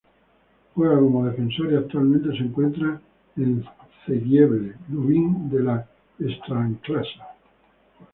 [0.73, 2.99] Juega como Defensor y actualmente se encuentra
[3.37, 3.63] en
[4.07, 5.85] Zagłębie Lubin de la
[6.19, 7.27] Ekstraklasa.